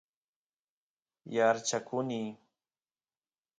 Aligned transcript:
yaarchakuny 1.35 2.25